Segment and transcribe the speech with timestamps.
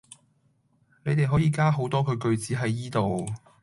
[1.05, 3.23] 你哋可以加好多句句子喺依度